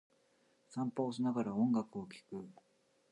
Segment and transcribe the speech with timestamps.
[0.67, 2.07] 散歩をしながら、音楽を聴
[2.41, 2.49] く。